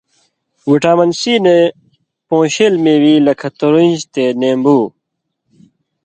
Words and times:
وٹامن 0.71 1.09
سی 1.19 1.33
نے 1.45 1.57
پون٘شېل 2.27 2.73
مېوی 2.83 3.13
لکھہ 3.25 3.49
ترنج 3.57 3.97
تے 4.13 4.23
نېمبو۔ 4.39 4.79